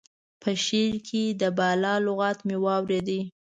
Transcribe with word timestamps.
په 0.41 0.49
شعر 0.63 0.93
کې 1.07 1.23
د 1.41 1.43
بالا 1.57 1.93
لغت 2.05 2.37
مې 2.47 2.57
واورېد. 2.65 3.09